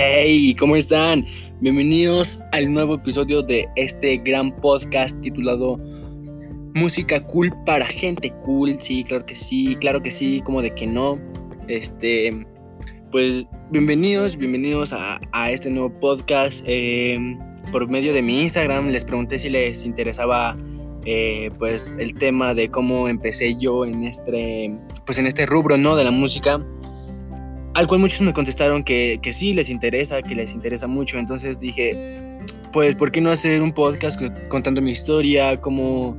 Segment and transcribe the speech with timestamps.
[0.00, 1.26] Hey, ¿cómo están?
[1.60, 5.76] Bienvenidos al nuevo episodio de este gran podcast titulado
[6.76, 8.80] Música cool para gente cool.
[8.80, 11.18] Sí, claro que sí, claro que sí, como de que no.
[11.66, 12.46] Este,
[13.10, 16.62] pues bienvenidos, bienvenidos a, este nuevo podcast.
[16.68, 17.36] Em,
[17.72, 20.56] por medio de mi Instagram les pregunté si les interesaba
[21.06, 25.96] eh, pues el tema de cómo empecé yo en este, pues en este rubro, ¿no?
[25.96, 26.64] De la música
[27.78, 31.16] al cual muchos me contestaron que, que sí les interesa, que les interesa mucho.
[31.16, 32.40] Entonces dije,
[32.72, 35.60] pues, ¿por qué no hacer un podcast contando mi historia?
[35.60, 36.16] Cómo,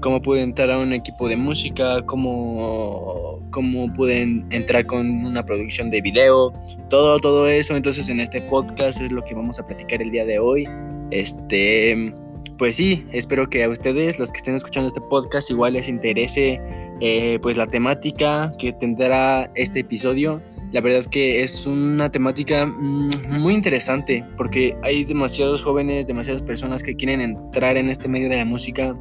[0.00, 5.90] cómo pude entrar a un equipo de música, cómo, cómo pude entrar con una producción
[5.90, 6.54] de video,
[6.88, 7.76] todo, todo eso.
[7.76, 10.66] Entonces en este podcast es lo que vamos a platicar el día de hoy.
[11.10, 12.14] Este,
[12.56, 16.62] pues sí, espero que a ustedes, los que estén escuchando este podcast, igual les interese
[17.02, 20.40] eh, pues la temática que tendrá este episodio.
[20.72, 26.82] La verdad que es una temática mm, muy interesante porque hay demasiados jóvenes, demasiadas personas
[26.82, 28.96] que quieren entrar en este medio de la música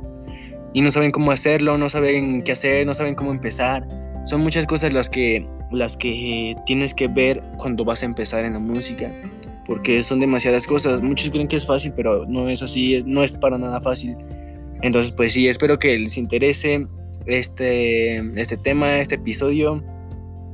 [0.73, 3.88] y no saben cómo hacerlo, no saben qué hacer, no saben cómo empezar.
[4.25, 8.53] Son muchas cosas las que, las que tienes que ver cuando vas a empezar en
[8.53, 9.11] la música
[9.66, 11.02] porque son demasiadas cosas.
[11.02, 14.16] Muchos creen que es fácil, pero no es así, no es para nada fácil.
[14.81, 16.88] Entonces, pues sí, espero que les interese
[17.25, 19.84] este, este tema, este episodio.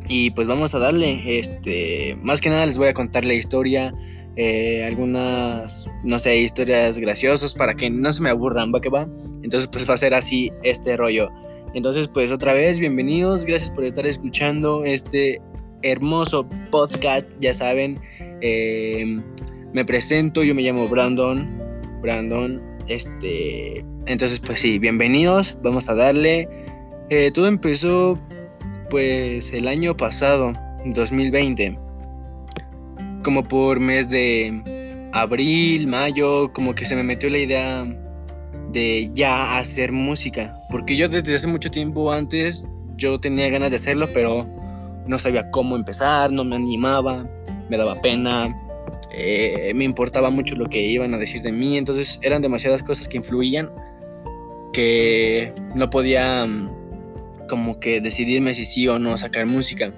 [0.07, 3.93] Y pues vamos a darle, este, más que nada les voy a contar la historia,
[4.35, 9.07] eh, algunas, no sé, historias graciosas para que no se me aburran, va que va.
[9.43, 11.29] Entonces pues va a ser así este rollo.
[11.73, 15.41] Entonces pues otra vez, bienvenidos, gracias por estar escuchando este
[15.81, 17.99] hermoso podcast, ya saben,
[18.41, 19.21] eh,
[19.73, 21.61] me presento, yo me llamo Brandon,
[22.01, 26.49] Brandon, este, entonces pues sí, bienvenidos, vamos a darle.
[27.09, 28.19] Eh, todo empezó
[28.89, 30.53] pues el año pasado,
[30.85, 31.77] 2020,
[33.23, 37.85] como por mes de abril, mayo, como que se me metió la idea
[38.71, 42.65] de ya hacer música, porque yo desde hace mucho tiempo antes
[42.95, 44.47] yo tenía ganas de hacerlo, pero
[45.07, 47.25] no sabía cómo empezar, no me animaba,
[47.69, 48.55] me daba pena,
[49.11, 53.07] eh, me importaba mucho lo que iban a decir de mí, entonces eran demasiadas cosas
[53.07, 53.71] que influían
[54.73, 56.47] que no podía
[57.49, 59.93] como que decidirme si sí o no sacar música.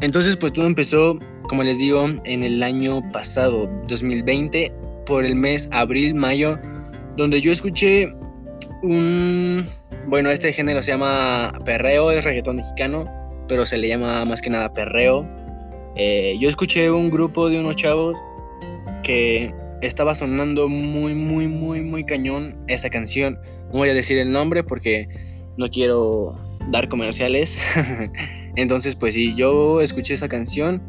[0.00, 1.18] Entonces pues todo empezó,
[1.48, 4.72] como les digo, en el año pasado, 2020,
[5.04, 6.58] por el mes abril, mayo,
[7.16, 8.12] donde yo escuché
[8.82, 9.66] un...
[10.06, 13.06] Bueno, este género se llama perreo, es reggaetón mexicano,
[13.48, 15.26] pero se le llama más que nada perreo.
[15.96, 18.18] Eh, yo escuché un grupo de unos chavos
[19.02, 23.38] que estaba sonando muy, muy, muy, muy cañón esa canción.
[23.72, 25.08] No voy a decir el nombre porque
[25.56, 26.38] no quiero
[26.70, 27.58] dar comerciales.
[28.56, 30.82] Entonces, pues sí, yo escuché esa canción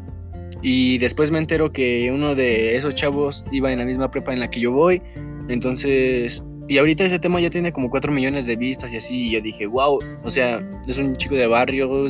[0.62, 4.40] y después me entero que uno de esos chavos iba en la misma prepa en
[4.40, 5.02] la que yo voy.
[5.48, 9.26] Entonces, y ahorita ese tema ya tiene como 4 millones de vistas y así.
[9.28, 12.08] Y yo dije, wow, o sea, es un chico de barrio,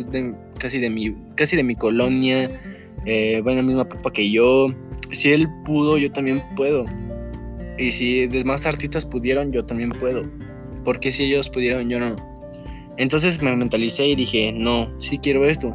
[0.59, 2.51] casi, de mi, casi de mi colonia,
[3.05, 4.69] eh, va en la misma prepa que yo.
[5.11, 6.87] Si él pudo, yo también puedo.
[7.79, 10.23] Y si demás artistas pudieron, yo también puedo.
[10.85, 12.17] Porque si ellos pudieron, yo no.
[12.99, 15.75] Entonces me mentalicé y dije, no, sí quiero esto.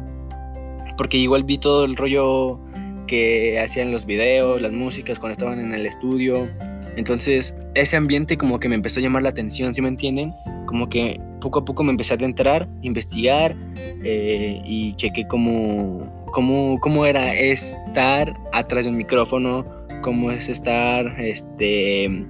[0.96, 2.60] Porque igual vi todo el rollo
[3.06, 6.48] que hacían los videos, las músicas cuando estaban en el estudio.
[6.96, 10.32] Entonces ese ambiente como que me empezó a llamar la atención, ¿sí me entienden?
[10.66, 13.56] Como que poco a poco me empecé a adentrar, investigar
[14.04, 19.64] eh, y chequé cómo, cómo, cómo era estar atrás de un micrófono,
[20.02, 22.26] cómo es estar, este,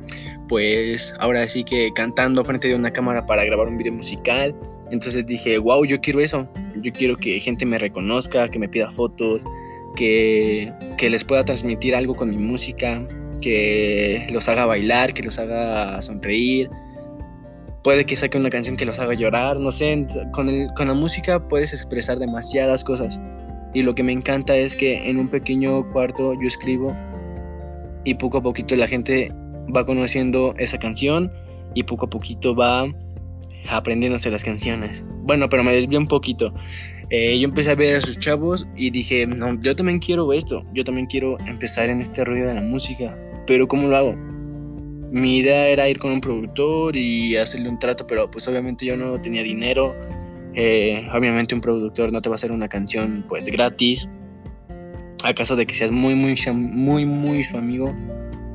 [0.49, 4.55] pues ahora sí que cantando frente de una cámara para grabar un video musical.
[4.93, 6.47] Entonces dije, wow, yo quiero eso.
[6.83, 9.43] Yo quiero que gente me reconozca, que me pida fotos,
[9.97, 13.03] que, que les pueda transmitir algo con mi música,
[13.41, 16.69] que los haga bailar, que los haga sonreír.
[17.83, 21.49] Puede que saque una canción que los haga llorar, no sé, con, con la música
[21.49, 23.19] puedes expresar demasiadas cosas.
[23.73, 26.95] Y lo que me encanta es que en un pequeño cuarto yo escribo
[28.05, 29.33] y poco a poquito la gente
[29.75, 31.33] va conociendo esa canción
[31.75, 32.85] y poco a poquito va
[33.69, 35.07] aprendiéndose las canciones.
[35.23, 36.55] Bueno, pero me desvié un poquito.
[37.11, 40.65] Eh, yo empecé a ver a sus chavos y dije, no, yo también quiero esto,
[40.73, 44.17] yo también quiero empezar en este rollo de la música, pero ¿cómo lo hago?
[45.13, 48.97] Mi idea era ir con un productor y hacerle un trato, pero pues obviamente yo
[48.97, 49.95] no tenía dinero.
[50.55, 54.09] Eh, obviamente un productor no te va a hacer una canción pues gratis.
[55.23, 57.95] Acaso de que seas muy, muy, muy, muy su amigo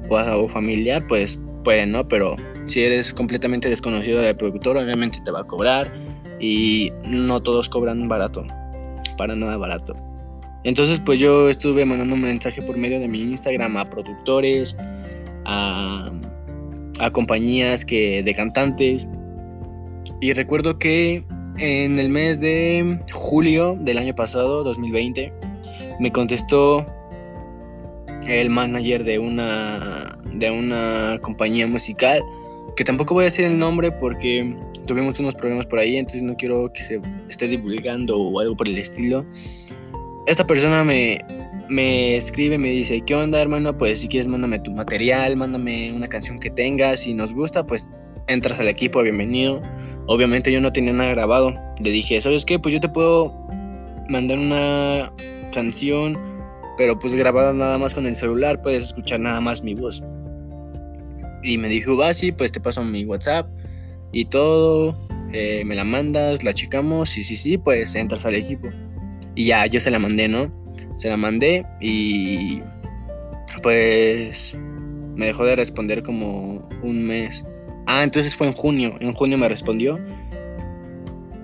[0.09, 2.07] o, o familiar, pues puede, ¿no?
[2.07, 2.35] Pero
[2.67, 5.91] si eres completamente desconocido del productor, obviamente te va a cobrar
[6.39, 8.45] y no todos cobran barato,
[9.17, 9.95] para nada barato.
[10.63, 14.77] Entonces pues yo estuve mandando un mensaje por medio de mi Instagram a productores,
[15.45, 16.11] a,
[16.99, 19.07] a compañías que, de cantantes.
[20.19, 21.23] Y recuerdo que
[21.57, 25.33] en el mes de julio del año pasado, 2020,
[25.99, 26.85] me contestó
[28.27, 32.21] el manager de una, de una compañía musical,
[32.77, 36.37] que tampoco voy a decir el nombre porque tuvimos unos problemas por ahí, entonces no
[36.37, 39.25] quiero que se esté divulgando o algo por el estilo.
[40.27, 41.17] Esta persona me,
[41.69, 43.75] me escribe, me dice, ¿qué onda hermano?
[43.75, 47.89] Pues si quieres mándame tu material, mándame una canción que tengas, si nos gusta, pues
[48.27, 49.59] entras al equipo, bienvenido.
[50.05, 51.55] Obviamente yo no tenía nada grabado.
[51.81, 52.59] Le dije, ¿sabes qué?
[52.59, 53.33] Pues yo te puedo
[54.07, 55.11] mandar una
[55.51, 56.15] canción,
[56.77, 60.03] pero pues grabada nada más con el celular, puedes escuchar nada más mi voz.
[61.43, 63.49] Y me dijo, sí, pues te paso mi WhatsApp
[64.11, 64.97] y todo,
[65.33, 68.69] eh, me la mandas, la checamos, sí, sí, sí, pues entras al equipo.
[69.35, 70.51] Y ya, yo se la mandé, ¿no?
[70.95, 72.61] Se la mandé y
[73.61, 74.55] pues
[75.15, 77.45] me dejó de responder como un mes.
[77.85, 78.95] Ah, entonces fue en junio.
[78.99, 79.99] En junio me respondió.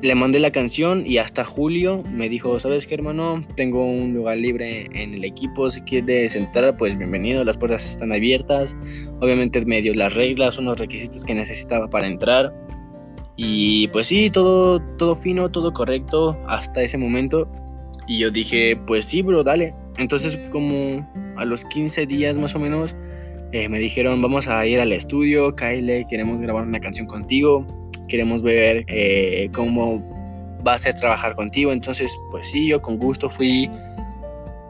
[0.04, 3.42] Le mandé la canción y hasta julio me dijo, ¿sabes qué hermano?
[3.56, 5.70] Tengo un lugar libre en el equipo.
[5.70, 7.46] Si quieres entrar, pues bienvenido.
[7.46, 8.76] Las puertas están abiertas.
[9.22, 12.54] Obviamente me dio las reglas, unos requisitos que necesitaba para entrar.
[13.38, 17.50] Y pues sí, todo, todo fino, todo correcto hasta ese momento.
[18.06, 19.74] Y yo dije, pues sí, bro, dale.
[19.98, 22.94] Entonces como a los 15 días más o menos
[23.54, 27.66] eh, me dijeron, vamos a ir al estudio, Kyle, queremos grabar una canción contigo,
[28.08, 30.02] queremos ver eh, cómo
[30.66, 31.72] va a ser trabajar contigo.
[31.72, 33.70] Entonces, pues sí, yo con gusto fui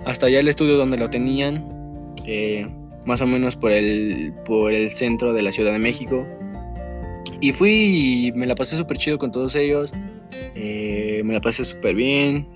[0.06, 1.66] hasta allá al estudio donde lo tenían,
[2.26, 2.68] eh,
[3.06, 6.26] más o menos por el, por el centro de la Ciudad de México.
[7.40, 9.94] Y fui me la pasé súper chido con todos ellos.
[10.56, 12.48] me la pasé súper bien,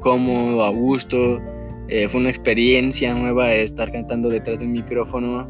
[0.00, 1.40] cómodo, a gusto.
[1.88, 5.48] Eh, fue una experiencia nueva estar cantando detrás del micrófono.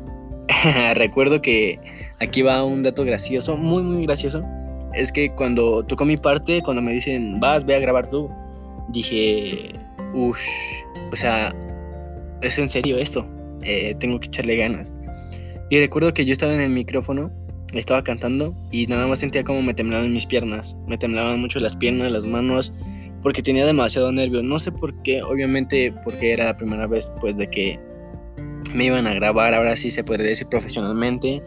[0.94, 1.78] Recuerdo que
[2.20, 4.42] aquí va un dato gracioso, muy, muy gracioso.
[4.94, 8.30] Es que cuando tocó mi parte, cuando me dicen, vas, ve a grabar tú,
[8.88, 9.74] dije,
[10.14, 10.40] uff,
[11.12, 11.54] o sea,
[12.40, 13.26] es en serio esto,
[13.62, 14.94] eh, tengo que echarle ganas.
[15.70, 17.30] Y recuerdo que yo estaba en el micrófono,
[17.74, 21.76] estaba cantando y nada más sentía como me temblaban mis piernas, me temblaban mucho las
[21.76, 22.72] piernas, las manos
[23.22, 24.42] porque tenía demasiado nervio.
[24.42, 27.78] No sé por qué, obviamente porque era la primera vez pues de que
[28.74, 31.42] me iban a grabar, ahora sí se puede decir profesionalmente.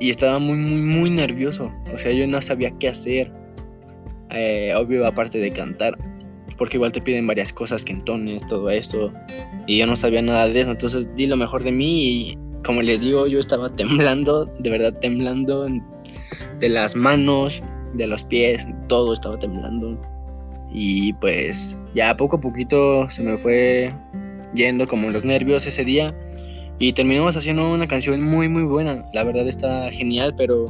[0.00, 1.72] Y estaba muy, muy, muy nervioso.
[1.92, 3.32] O sea, yo no sabía qué hacer.
[4.30, 5.98] Eh, obvio, aparte de cantar.
[6.56, 9.12] Porque igual te piden varias cosas, que entones, todo eso.
[9.66, 10.70] Y yo no sabía nada de eso.
[10.70, 14.92] Entonces di lo mejor de mí y como les digo, yo estaba temblando, de verdad
[14.92, 15.66] temblando
[16.58, 17.62] de las manos,
[17.94, 20.00] de los pies, todo estaba temblando.
[20.70, 23.92] Y pues ya poco a poquito se me fue
[24.54, 26.14] yendo como los nervios ese día.
[26.78, 29.04] Y terminamos haciendo una canción muy muy buena.
[29.12, 30.66] La verdad está genial, pero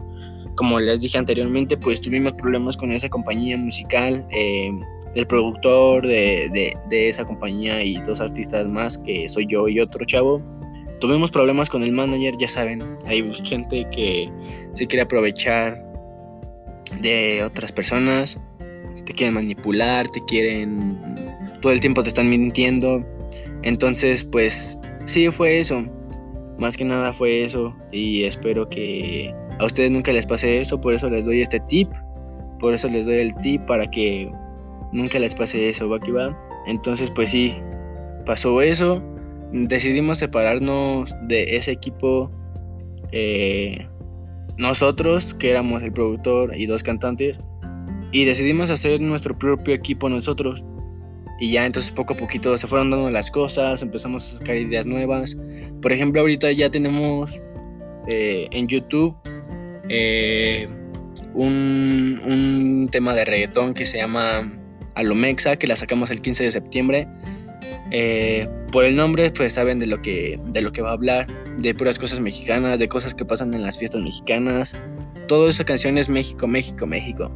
[0.56, 4.26] como les dije anteriormente, pues tuvimos problemas con esa compañía musical.
[4.30, 4.70] Eh,
[5.14, 10.04] el productor de, de, esa compañía y dos artistas más, que soy yo y otro
[10.04, 10.42] chavo.
[11.00, 14.30] Tuvimos problemas con el manager, ya saben, hay gente que
[14.75, 15.82] se quiere aprovechar
[17.00, 18.38] de otras personas
[19.08, 20.98] te quieren manipular, te quieren,
[21.62, 23.02] todo el tiempo te están mintiendo.
[23.62, 25.84] Entonces, pues sí, fue eso.
[26.58, 27.74] Más que nada fue eso.
[27.92, 30.80] Y espero que a ustedes nunca les pase eso.
[30.80, 31.88] Por eso les doy este tip.
[32.60, 34.30] Por eso les doy el tip para que
[34.92, 35.88] nunca les pase eso.
[35.88, 36.36] Va que va.
[36.66, 37.54] Entonces, pues sí,
[38.26, 39.02] pasó eso.
[39.52, 42.30] Decidimos separarnos de ese equipo.
[43.12, 43.86] Eh,
[44.58, 47.38] nosotros, que éramos el productor y dos cantantes,
[48.10, 50.64] y decidimos hacer nuestro propio equipo nosotros.
[51.38, 54.87] Y ya entonces poco a poquito se fueron dando las cosas, empezamos a sacar ideas
[54.87, 55.37] nuevas.
[55.80, 57.40] Por ejemplo, ahorita ya tenemos
[58.09, 59.16] eh, en YouTube
[59.88, 60.68] eh,
[61.35, 64.52] un, un, tema de reggaetón que se llama
[64.95, 67.09] Alomexa, que la sacamos el 15 de septiembre.
[67.90, 71.26] Eh, por el nombre, pues saben de lo, que, de lo que va a hablar,
[71.59, 74.78] de puras cosas mexicanas, de cosas que pasan en las fiestas mexicanas.
[75.26, 77.30] Toda esa canción es México, México, México.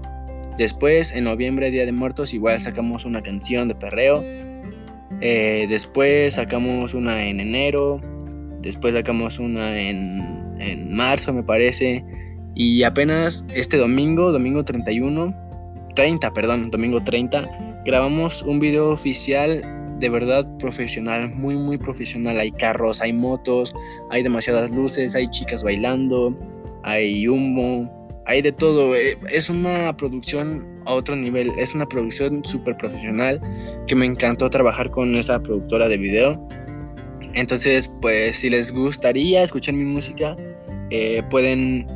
[0.56, 4.22] Después, en noviembre, Día de Muertos, igual sacamos una canción de perreo.
[5.20, 8.00] Eh, después sacamos una en enero.
[8.60, 12.04] Después sacamos una en, en marzo, me parece.
[12.54, 15.34] Y apenas este domingo, domingo 31,
[15.94, 19.62] 30, perdón, domingo 30, grabamos un video oficial
[19.98, 22.38] de verdad profesional, muy, muy profesional.
[22.38, 23.72] Hay carros, hay motos,
[24.10, 26.36] hay demasiadas luces, hay chicas bailando,
[26.82, 28.94] hay humo, hay de todo.
[28.94, 31.52] Eh, es una producción a otro nivel.
[31.58, 33.40] Es una producción súper profesional
[33.86, 36.48] que me encantó trabajar con esa productora de video.
[37.34, 40.36] Entonces, pues si les gustaría escuchar mi música,
[40.90, 41.86] eh, pueden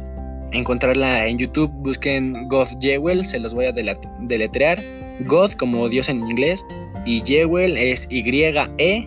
[0.52, 1.70] encontrarla en YouTube.
[1.74, 4.82] Busquen God Jewel, se los voy a deletrear.
[5.20, 6.64] God como Dios en inglés
[7.04, 9.06] y Jewel es Y-E-W-E-L.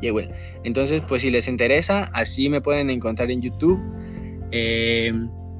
[0.00, 0.28] Jewel.
[0.64, 3.80] Entonces, pues si les interesa, así me pueden encontrar en YouTube.
[4.52, 5.12] Eh,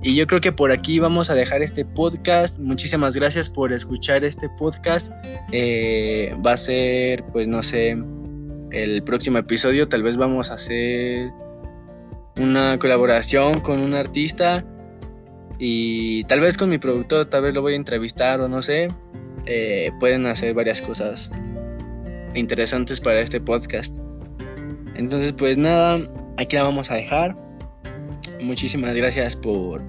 [0.03, 2.61] y yo creo que por aquí vamos a dejar este podcast.
[2.61, 5.11] Muchísimas gracias por escuchar este podcast.
[5.53, 7.99] Eh, va a ser, pues no sé,
[8.71, 9.89] el próximo episodio.
[9.89, 11.31] Tal vez vamos a hacer
[12.39, 14.65] una colaboración con un artista.
[15.59, 18.89] Y tal vez con mi productor, tal vez lo voy a entrevistar o no sé.
[19.47, 21.31] Eh, pueden hacer varias cosas
[22.35, 23.97] interesantes para este podcast.
[24.95, 25.99] Entonces, pues nada,
[26.37, 27.46] aquí la vamos a dejar.
[28.41, 29.83] Muchísimas gracias por,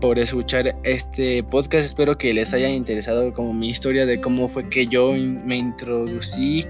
[0.00, 1.86] por escuchar este podcast.
[1.86, 6.66] Espero que les haya interesado como mi historia de cómo fue que yo me introducí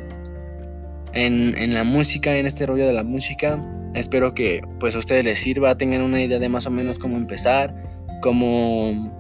[1.13, 3.63] en, en, la música, en este rollo de la música.
[3.95, 7.17] Espero que pues a ustedes les sirva, tengan una idea de más o menos cómo
[7.17, 7.75] empezar,
[8.23, 9.15] cómo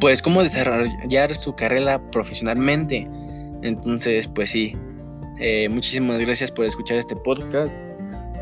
[0.00, 3.06] pues cómo desarrollar su carrera profesionalmente.
[3.62, 4.76] Entonces, pues sí,
[5.38, 7.74] eh, muchísimas gracias por escuchar este podcast.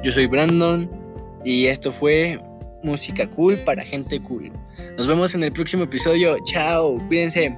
[0.02, 0.99] Yo soy Brandon
[1.44, 2.40] y esto fue
[2.82, 4.52] Música Cool para gente cool.
[4.96, 6.36] Nos vemos en el próximo episodio.
[6.44, 7.56] Chao, cuídense.